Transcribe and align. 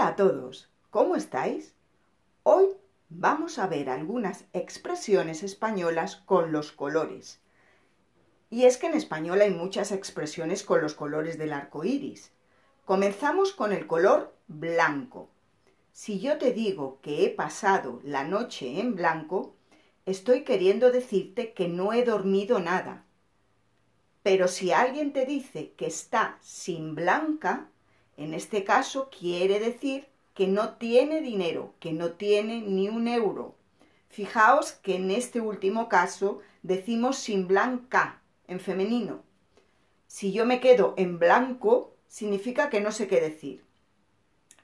Hola 0.00 0.08
a 0.08 0.16
todos, 0.16 0.70
¿cómo 0.88 1.14
estáis? 1.14 1.74
Hoy 2.42 2.68
vamos 3.10 3.58
a 3.58 3.66
ver 3.66 3.90
algunas 3.90 4.46
expresiones 4.54 5.42
españolas 5.42 6.16
con 6.16 6.52
los 6.52 6.72
colores. 6.72 7.38
Y 8.48 8.64
es 8.64 8.78
que 8.78 8.86
en 8.86 8.94
español 8.94 9.42
hay 9.42 9.50
muchas 9.50 9.92
expresiones 9.92 10.64
con 10.64 10.80
los 10.80 10.94
colores 10.94 11.36
del 11.36 11.52
arco 11.52 11.84
iris. 11.84 12.32
Comenzamos 12.86 13.52
con 13.52 13.74
el 13.74 13.86
color 13.86 14.34
blanco. 14.48 15.28
Si 15.92 16.18
yo 16.18 16.38
te 16.38 16.54
digo 16.54 16.98
que 17.02 17.26
he 17.26 17.28
pasado 17.28 18.00
la 18.02 18.24
noche 18.24 18.80
en 18.80 18.94
blanco, 18.94 19.54
estoy 20.06 20.44
queriendo 20.44 20.90
decirte 20.90 21.52
que 21.52 21.68
no 21.68 21.92
he 21.92 22.06
dormido 22.06 22.58
nada. 22.58 23.04
Pero 24.22 24.48
si 24.48 24.72
alguien 24.72 25.12
te 25.12 25.26
dice 25.26 25.74
que 25.76 25.84
está 25.84 26.38
sin 26.40 26.94
blanca, 26.94 27.68
en 28.20 28.34
este 28.34 28.64
caso 28.64 29.08
quiere 29.08 29.58
decir 29.58 30.06
que 30.34 30.46
no 30.46 30.74
tiene 30.74 31.22
dinero, 31.22 31.72
que 31.80 31.92
no 31.92 32.12
tiene 32.12 32.60
ni 32.60 32.88
un 32.88 33.08
euro. 33.08 33.54
Fijaos 34.08 34.72
que 34.72 34.96
en 34.96 35.10
este 35.10 35.40
último 35.40 35.88
caso 35.88 36.40
decimos 36.62 37.16
sin 37.16 37.48
blanca, 37.48 38.20
en 38.46 38.60
femenino. 38.60 39.22
Si 40.06 40.32
yo 40.32 40.44
me 40.44 40.60
quedo 40.60 40.92
en 40.98 41.18
blanco, 41.18 41.94
significa 42.08 42.68
que 42.68 42.82
no 42.82 42.92
sé 42.92 43.08
qué 43.08 43.22
decir. 43.22 43.64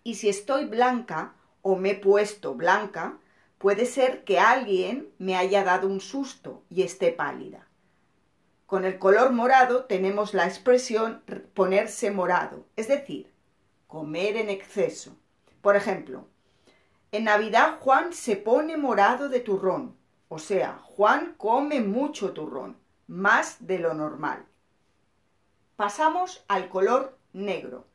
Y 0.05 0.17
si 0.17 0.29
estoy 0.29 0.67
blanca 0.67 1.35
o 1.63 1.77
me 1.77 1.93
he 1.93 1.95
puesto 1.95 2.55
blanca, 2.55 3.19
puede 3.57 3.87
ser 3.87 4.23
que 4.25 4.39
alguien 4.39 5.09
me 5.17 5.35
haya 5.35 5.65
dado 5.65 5.89
un 5.89 6.03
susto 6.03 6.63
y 6.69 6.83
esté 6.83 7.11
pálida. 7.11 7.67
Con 8.67 8.85
el 8.85 8.99
color 8.99 9.33
morado 9.33 9.85
tenemos 9.85 10.35
la 10.35 10.45
expresión 10.45 11.23
ponerse 11.55 12.11
morado, 12.11 12.67
es 12.77 12.89
decir, 12.89 13.33
comer 13.87 14.37
en 14.37 14.51
exceso. 14.51 15.17
Por 15.61 15.77
ejemplo, 15.77 16.27
en 17.13 17.25
Navidad 17.25 17.79
Juan 17.81 18.13
se 18.13 18.37
pone 18.37 18.77
morado 18.77 19.29
de 19.29 19.41
turrón, 19.41 19.97
o 20.29 20.39
sea, 20.39 20.79
Juan 20.83 21.35
come 21.37 21.81
mucho 21.81 22.33
turrón, 22.33 22.77
más 23.07 23.67
de 23.67 23.79
lo 23.79 23.95
normal. 23.95 24.45
Pasamos 25.77 26.45
al 26.49 26.69
color 26.69 27.17
negro. 27.33 27.87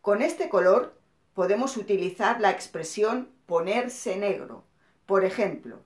Con 0.00 0.22
este 0.22 0.48
color 0.48 0.98
podemos 1.34 1.76
utilizar 1.76 2.40
la 2.40 2.50
expresión 2.50 3.30
ponerse 3.46 4.16
negro. 4.16 4.64
Por 5.06 5.24
ejemplo, 5.24 5.84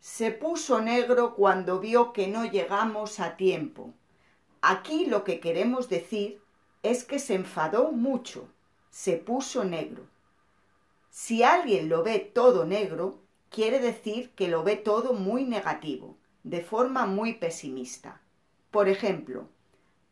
se 0.00 0.30
puso 0.30 0.80
negro 0.80 1.34
cuando 1.34 1.80
vio 1.80 2.12
que 2.12 2.28
no 2.28 2.44
llegamos 2.44 3.20
a 3.20 3.36
tiempo. 3.36 3.94
Aquí 4.60 5.06
lo 5.06 5.24
que 5.24 5.40
queremos 5.40 5.88
decir 5.88 6.40
es 6.82 7.04
que 7.04 7.18
se 7.18 7.34
enfadó 7.34 7.92
mucho, 7.92 8.48
se 8.90 9.16
puso 9.16 9.64
negro. 9.64 10.06
Si 11.10 11.42
alguien 11.42 11.88
lo 11.88 12.02
ve 12.02 12.18
todo 12.20 12.64
negro, 12.64 13.18
quiere 13.50 13.80
decir 13.80 14.30
que 14.30 14.48
lo 14.48 14.62
ve 14.62 14.76
todo 14.76 15.12
muy 15.12 15.44
negativo, 15.44 16.16
de 16.44 16.60
forma 16.62 17.06
muy 17.06 17.34
pesimista. 17.34 18.20
Por 18.70 18.88
ejemplo, 18.88 19.48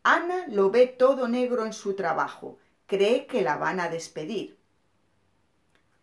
Ana 0.03 0.47
lo 0.48 0.70
ve 0.70 0.87
todo 0.87 1.28
negro 1.28 1.64
en 1.67 1.72
su 1.72 1.94
trabajo, 1.94 2.59
cree 2.87 3.27
que 3.27 3.42
la 3.42 3.56
van 3.56 3.81
a 3.81 3.89
despedir. 3.89 4.56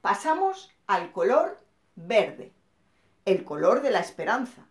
Pasamos 0.02 0.72
al 0.88 1.12
color 1.12 1.58
verde, 1.96 2.52
el 3.26 3.44
color 3.44 3.82
de 3.82 3.92
la 3.92 4.00
esperanza. 4.00 4.68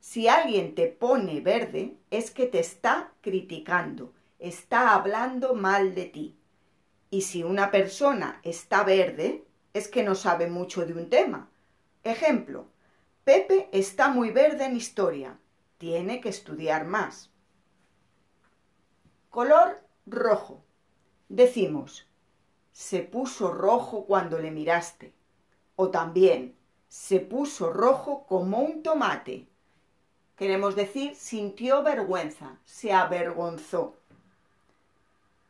Si 0.00 0.28
alguien 0.28 0.74
te 0.74 0.86
pone 0.86 1.40
verde, 1.40 1.96
es 2.10 2.30
que 2.30 2.46
te 2.46 2.60
está 2.60 3.12
criticando, 3.20 4.12
está 4.38 4.94
hablando 4.94 5.54
mal 5.54 5.94
de 5.94 6.04
ti. 6.06 6.38
Y 7.10 7.22
si 7.22 7.42
una 7.42 7.70
persona 7.70 8.40
está 8.42 8.84
verde, 8.84 9.44
es 9.72 9.88
que 9.88 10.02
no 10.02 10.14
sabe 10.14 10.48
mucho 10.48 10.84
de 10.86 10.92
un 10.94 11.08
tema. 11.08 11.50
Ejemplo, 12.04 12.66
Pepe 13.24 13.68
está 13.72 14.08
muy 14.08 14.30
verde 14.30 14.64
en 14.64 14.76
historia. 14.76 15.38
Tiene 15.78 16.20
que 16.20 16.28
estudiar 16.28 16.86
más. 16.86 17.30
Color 19.30 19.82
rojo. 20.06 20.64
Decimos, 21.28 22.08
se 22.72 23.00
puso 23.02 23.52
rojo 23.52 24.06
cuando 24.06 24.38
le 24.38 24.50
miraste. 24.50 25.12
O 25.76 25.90
también, 25.90 26.56
se 26.88 27.20
puso 27.20 27.72
rojo 27.72 28.24
como 28.26 28.60
un 28.60 28.82
tomate. 28.82 29.46
Queremos 30.36 30.74
decir, 30.74 31.14
sintió 31.14 31.82
vergüenza, 31.82 32.58
se 32.64 32.92
avergonzó. 32.92 33.97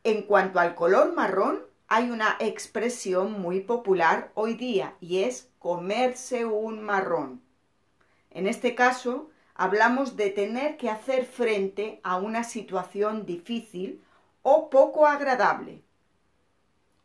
En 0.04 0.22
cuanto 0.22 0.60
al 0.60 0.74
color 0.74 1.14
marrón, 1.14 1.62
hay 1.88 2.10
una 2.10 2.36
expresión 2.38 3.40
muy 3.40 3.60
popular 3.60 4.30
hoy 4.34 4.54
día 4.54 4.94
y 5.00 5.22
es 5.24 5.50
comerse 5.58 6.44
un 6.44 6.82
marrón. 6.82 7.42
En 8.30 8.46
este 8.46 8.74
caso, 8.74 9.30
hablamos 9.54 10.16
de 10.16 10.30
tener 10.30 10.76
que 10.76 10.88
hacer 10.88 11.26
frente 11.26 12.00
a 12.04 12.16
una 12.16 12.44
situación 12.44 13.26
difícil 13.26 14.02
o 14.42 14.70
poco 14.70 15.06
agradable. 15.06 15.82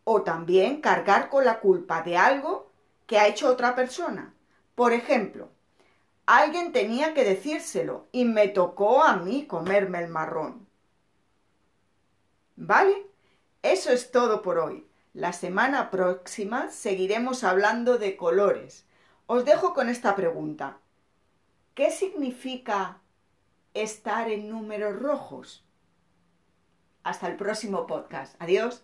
O 0.04 0.22
también 0.22 0.80
cargar 0.82 1.30
con 1.30 1.46
la 1.46 1.60
culpa 1.60 2.04
de 2.04 2.18
algo 2.18 2.70
que 3.08 3.18
ha 3.18 3.28
hecho 3.28 3.50
otra 3.50 3.74
persona. 3.74 4.34
Por 4.76 4.94
ejemplo, 4.94 5.50
alguien 6.26 6.72
tenía 6.72 7.14
que 7.14 7.24
decírselo 7.24 8.08
y 8.12 8.26
me 8.26 8.50
tocó 8.50 9.04
a 9.04 9.16
mí 9.18 9.46
comerme 9.48 10.00
el 10.04 10.10
marrón. 10.10 10.63
¿Vale? 12.56 13.08
Eso 13.64 13.92
es 13.92 14.12
todo 14.12 14.42
por 14.42 14.60
hoy. 14.60 14.88
La 15.14 15.34
semana 15.34 15.90
próxima 15.90 16.70
seguiremos 16.70 17.44
hablando 17.44 17.98
de 17.98 18.16
colores. 18.16 18.86
Os 19.26 19.46
dejo 19.46 19.74
con 19.74 19.90
esta 19.90 20.16
pregunta. 20.16 20.78
¿Qué 21.74 21.92
significa 21.92 23.02
estar 23.74 24.30
en 24.30 24.50
números 24.50 25.00
rojos? 25.00 25.66
Hasta 27.04 27.28
el 27.28 27.36
próximo 27.36 27.88
podcast. 27.88 28.36
Adiós. 28.40 28.84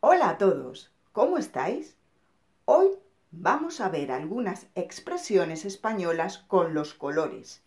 Hola 0.00 0.30
a 0.30 0.38
todos. 0.38 0.92
¿Cómo 1.12 1.38
estáis? 1.38 1.96
Hoy 2.66 2.88
vamos 3.30 3.80
a 3.80 3.88
ver 3.88 4.12
algunas 4.12 4.66
expresiones 4.74 5.64
españolas 5.64 6.38
con 6.38 6.74
los 6.74 6.92
colores. 6.92 7.63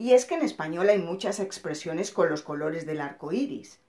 Y 0.00 0.14
es 0.14 0.24
que 0.24 0.34
en 0.34 0.40
español 0.40 0.88
hay 0.88 0.96
muchas 0.96 1.40
expresiones 1.40 2.10
con 2.10 2.30
los 2.30 2.40
colores 2.40 2.86
del 2.86 3.02
arco 3.02 3.32
iris. 3.32 3.80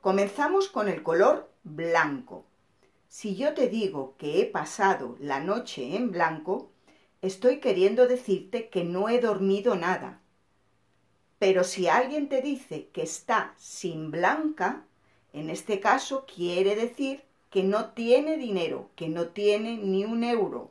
Comenzamos 0.00 0.70
con 0.70 0.88
el 0.88 1.02
color 1.02 1.52
blanco. 1.62 2.46
Si 3.10 3.36
yo 3.36 3.52
te 3.52 3.68
digo 3.68 4.14
que 4.16 4.40
he 4.40 4.46
pasado 4.46 5.18
la 5.20 5.40
noche 5.40 5.94
en 5.94 6.10
blanco, 6.10 6.70
estoy 7.20 7.60
queriendo 7.60 8.08
decirte 8.08 8.70
que 8.70 8.82
no 8.82 9.10
he 9.10 9.20
dormido 9.20 9.76
nada. 9.76 10.22
Pero 11.38 11.64
si 11.64 11.86
alguien 11.86 12.30
te 12.30 12.40
dice 12.40 12.88
que 12.94 13.02
está 13.02 13.52
sin 13.58 14.10
blanca, 14.10 14.86
en 15.34 15.50
este 15.50 15.80
caso 15.80 16.24
quiere 16.24 16.76
decir 16.76 17.24
que 17.50 17.62
no 17.62 17.90
tiene 17.90 18.38
dinero, 18.38 18.88
que 18.96 19.10
no 19.10 19.28
tiene 19.28 19.76
ni 19.76 20.06
un 20.06 20.24
euro. 20.24 20.70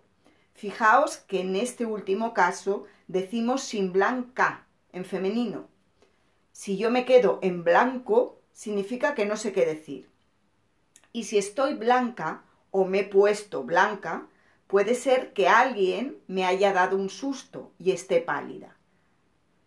Fijaos 0.54 1.18
que 1.18 1.42
en 1.42 1.56
este 1.56 1.86
último 1.86 2.34
caso 2.34 2.86
decimos 3.08 3.62
sin 3.62 3.94
blanca, 3.94 4.67
en 4.92 5.06
femenino. 5.06 5.68
Si 6.52 6.78
yo 6.78 6.90
me 6.90 7.06
quedo 7.06 7.40
en 7.42 7.64
blanco, 7.64 8.42
significa 8.52 9.14
que 9.14 9.26
no 9.26 9.38
sé 9.38 9.54
qué 9.54 9.66
decir. 9.66 10.10
Y 11.14 11.26
si 11.26 11.38
estoy 11.38 11.76
blanca 11.76 12.44
o 12.72 12.86
me 12.86 13.00
he 13.00 13.04
puesto 13.04 13.64
blanca, 13.64 14.28
puede 14.66 14.96
ser 14.96 15.34
que 15.34 15.48
alguien 15.48 16.18
me 16.28 16.46
haya 16.46 16.74
dado 16.74 16.98
un 16.98 17.10
susto 17.10 17.72
y 17.78 17.92
esté 17.92 18.22
pálida. 18.22 18.76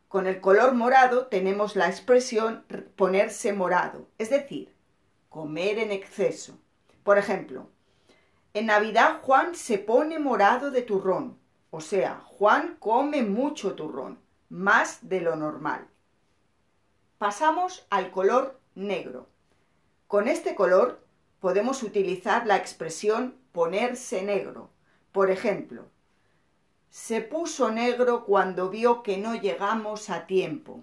Con 0.08 0.26
el 0.26 0.40
color 0.40 0.74
morado 0.74 1.26
tenemos 1.26 1.76
la 1.76 1.88
expresión 1.88 2.64
ponerse 2.96 3.52
morado, 3.52 4.08
es 4.18 4.30
decir, 4.30 4.74
comer 5.28 5.78
en 5.78 5.92
exceso. 5.92 6.58
Por 7.04 7.16
ejemplo, 7.16 7.70
en 8.52 8.66
Navidad 8.66 9.20
Juan 9.22 9.54
se 9.54 9.78
pone 9.78 10.18
morado 10.18 10.72
de 10.72 10.82
turrón, 10.82 11.38
o 11.70 11.80
sea, 11.80 12.20
Juan 12.24 12.76
come 12.80 13.22
mucho 13.22 13.74
turrón 13.76 14.18
más 14.50 15.08
de 15.08 15.20
lo 15.20 15.36
normal. 15.36 15.86
Pasamos 17.18 17.86
al 17.88 18.10
color 18.10 18.58
negro. 18.74 19.28
Con 20.08 20.26
este 20.26 20.56
color 20.56 21.00
podemos 21.38 21.84
utilizar 21.84 22.46
la 22.46 22.56
expresión 22.56 23.36
ponerse 23.52 24.22
negro. 24.22 24.68
Por 25.12 25.30
ejemplo, 25.30 25.86
se 26.90 27.20
puso 27.20 27.70
negro 27.70 28.24
cuando 28.24 28.70
vio 28.70 29.04
que 29.04 29.18
no 29.18 29.36
llegamos 29.36 30.10
a 30.10 30.26
tiempo. 30.26 30.82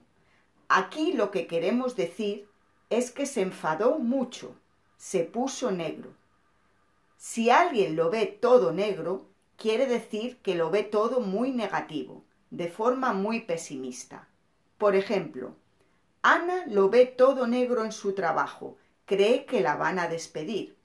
Aquí 0.69 1.11
lo 1.11 1.29
que 1.29 1.45
queremos 1.45 1.97
decir 1.97 2.47
es 2.89 3.11
que 3.11 3.25
se 3.25 3.41
enfadó 3.41 3.99
mucho, 3.99 4.55
se 4.97 5.25
puso 5.25 5.71
negro. 5.71 6.13
Si 7.17 7.49
alguien 7.49 7.97
lo 7.97 8.09
ve 8.09 8.27
todo 8.27 8.71
negro, 8.71 9.25
quiere 9.57 9.87
decir 9.87 10.37
que 10.37 10.55
lo 10.55 10.69
ve 10.69 10.83
todo 10.83 11.19
muy 11.19 11.51
negativo 11.51 12.23
de 12.49 12.69
forma 12.69 13.13
muy 13.13 13.41
pesimista. 13.41 14.27
Por 14.77 14.95
ejemplo, 14.95 15.55
Ana 16.21 16.65
lo 16.67 16.89
ve 16.89 17.05
todo 17.05 17.47
negro 17.47 17.83
en 17.83 17.91
su 17.91 18.13
trabajo, 18.13 18.77
cree 19.05 19.45
que 19.45 19.61
la 19.61 19.75
van 19.75 19.99
a 19.99 20.07
despedir. 20.07 20.77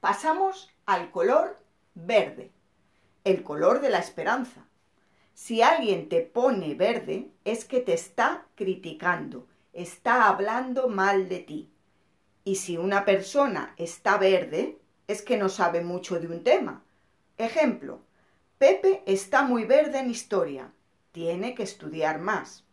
Pasamos 0.00 0.70
al 0.86 1.10
color 1.10 1.58
verde, 1.94 2.50
el 3.24 3.42
color 3.42 3.80
de 3.80 3.90
la 3.90 3.98
esperanza. 3.98 4.66
Si 5.32 5.62
alguien 5.62 6.08
te 6.08 6.20
pone 6.20 6.74
verde 6.74 7.30
es 7.44 7.64
que 7.64 7.80
te 7.80 7.94
está 7.94 8.46
criticando, 8.54 9.46
está 9.72 10.28
hablando 10.28 10.88
mal 10.88 11.28
de 11.28 11.38
ti. 11.40 11.70
Y 12.44 12.56
si 12.56 12.76
una 12.76 13.04
persona 13.04 13.74
está 13.78 14.18
verde 14.18 14.78
es 15.08 15.22
que 15.22 15.36
no 15.36 15.48
sabe 15.48 15.82
mucho 15.82 16.20
de 16.20 16.26
un 16.28 16.44
tema. 16.44 16.84
Ejemplo, 17.36 18.00
Pepe 18.58 19.02
está 19.06 19.42
muy 19.42 19.64
verde 19.64 19.98
en 19.98 20.10
historia, 20.10 20.72
tiene 21.10 21.54
que 21.54 21.64
estudiar 21.64 22.20
más. 22.20 22.64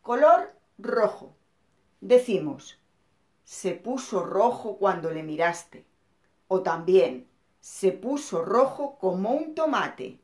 Color 0.00 0.54
rojo. 0.78 1.36
Decimos, 2.00 2.78
se 3.44 3.72
puso 3.74 4.24
rojo 4.24 4.78
cuando 4.78 5.10
le 5.10 5.22
miraste. 5.22 5.84
O 6.48 6.62
también, 6.62 7.28
se 7.60 7.92
puso 7.92 8.44
rojo 8.44 8.98
como 8.98 9.30
un 9.30 9.54
tomate. 9.54 10.18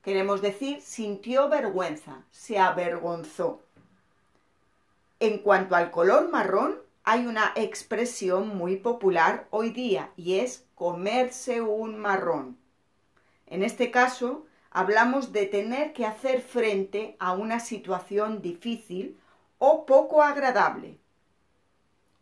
Queremos 0.00 0.40
decir, 0.40 0.80
sintió 0.80 1.48
vergüenza, 1.48 2.24
se 2.30 2.58
avergonzó. 2.58 3.62
En 5.18 5.38
cuanto 5.38 5.74
al 5.74 5.90
color 5.90 6.30
marrón, 6.30 6.78
hay 7.02 7.26
una 7.26 7.52
expresión 7.56 8.56
muy 8.56 8.76
popular 8.76 9.48
hoy 9.50 9.70
día 9.70 10.12
y 10.16 10.38
es 10.38 10.64
comerse 10.74 11.60
un 11.60 11.98
marrón. 11.98 12.56
En 13.46 13.62
este 13.62 13.90
caso, 13.90 14.46
hablamos 14.70 15.32
de 15.32 15.46
tener 15.46 15.92
que 15.92 16.04
hacer 16.04 16.42
frente 16.42 17.16
a 17.18 17.32
una 17.32 17.60
situación 17.60 18.42
difícil 18.42 19.18
o 19.58 19.86
poco 19.86 20.22
agradable. 20.22 20.98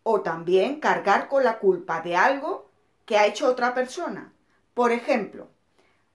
O 0.02 0.20
también 0.20 0.80
cargar 0.80 1.28
con 1.28 1.44
la 1.44 1.58
culpa 1.58 2.00
de 2.02 2.16
algo 2.16 2.70
que 3.06 3.16
ha 3.16 3.26
hecho 3.26 3.48
otra 3.48 3.74
persona. 3.74 4.32
Por 4.74 4.92
ejemplo, 4.92 5.48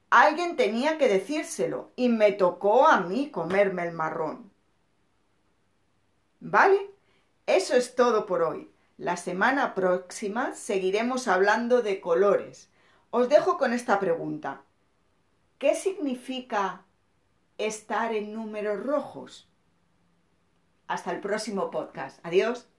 alguien 0.10 0.56
tenía 0.56 0.98
que 0.98 1.08
decírselo 1.08 1.92
y 1.96 2.10
me 2.10 2.32
tocó 2.32 2.88
a 2.88 3.00
mí 3.00 3.30
comerme 3.30 3.84
el 3.84 3.94
marrón. 3.94 4.52
¿Vale? 6.40 6.90
Eso 7.48 7.76
es 7.76 7.96
todo 7.96 8.26
por 8.26 8.44
hoy. 8.44 8.70
La 8.98 9.18
semana 9.18 9.76
próxima 9.76 10.54
seguiremos 10.54 11.28
hablando 11.28 11.82
de 11.82 12.00
colores. 12.00 12.70
Os 13.12 13.28
dejo 13.28 13.58
con 13.58 13.74
esta 13.74 14.00
pregunta. 14.00 14.62
¿Qué 15.60 15.76
significa 15.76 16.86
estar 17.58 18.16
en 18.16 18.34
números 18.34 18.82
rojos? 18.82 19.50
Hasta 20.88 21.12
el 21.12 21.20
próximo 21.20 21.70
podcast. 21.70 22.26
Adiós. 22.26 22.70